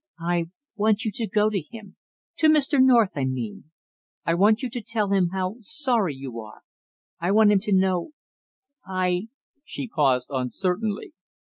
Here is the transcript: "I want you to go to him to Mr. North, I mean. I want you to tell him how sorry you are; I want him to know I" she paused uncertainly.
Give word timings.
"I 0.25 0.47
want 0.75 1.05
you 1.05 1.11
to 1.11 1.27
go 1.27 1.51
to 1.51 1.61
him 1.61 1.95
to 2.37 2.49
Mr. 2.49 2.83
North, 2.83 3.15
I 3.15 3.25
mean. 3.25 3.65
I 4.25 4.33
want 4.33 4.63
you 4.63 4.69
to 4.71 4.81
tell 4.81 5.09
him 5.11 5.29
how 5.31 5.57
sorry 5.59 6.15
you 6.15 6.39
are; 6.39 6.63
I 7.19 7.29
want 7.31 7.51
him 7.51 7.59
to 7.59 7.71
know 7.71 8.13
I" 8.83 9.27
she 9.63 9.87
paused 9.87 10.29
uncertainly. 10.31 11.13